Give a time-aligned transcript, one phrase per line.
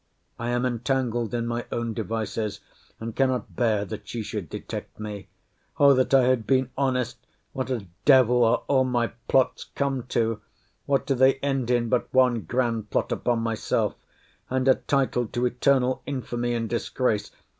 [0.39, 2.59] I am entangled in my own devices,
[2.99, 5.27] and cannot bear that she should detect me.
[5.79, 10.41] O that I had been honest!—What a devil are all my plots come to!
[10.87, 13.95] What do they end in, but one grand plot upon myself,
[14.49, 17.29] and a title to eternal infamy and disgrace!